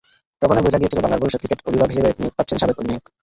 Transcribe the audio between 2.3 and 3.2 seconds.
পাচ্ছেন সাবেক অধিনায়ক।